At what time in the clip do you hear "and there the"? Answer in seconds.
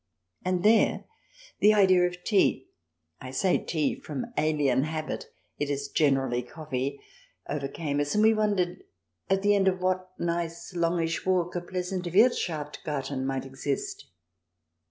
0.43-1.75